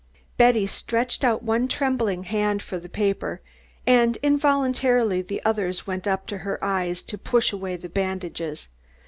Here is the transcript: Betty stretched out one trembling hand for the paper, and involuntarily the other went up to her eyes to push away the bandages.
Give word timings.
Betty 0.35 0.65
stretched 0.65 1.23
out 1.23 1.43
one 1.43 1.67
trembling 1.67 2.23
hand 2.23 2.63
for 2.63 2.79
the 2.79 2.89
paper, 2.89 3.39
and 3.85 4.17
involuntarily 4.23 5.21
the 5.21 5.45
other 5.45 5.71
went 5.85 6.07
up 6.07 6.25
to 6.25 6.39
her 6.39 6.57
eyes 6.63 7.03
to 7.03 7.19
push 7.19 7.53
away 7.53 7.75
the 7.77 7.87
bandages. 7.87 8.67